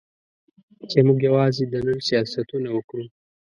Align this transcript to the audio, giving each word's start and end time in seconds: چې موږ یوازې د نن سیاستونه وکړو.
چې 0.89 0.97
موږ 1.05 1.19
یوازې 1.27 1.63
د 1.67 1.73
نن 1.85 1.99
سیاستونه 2.07 2.67
وکړو. 2.73 3.05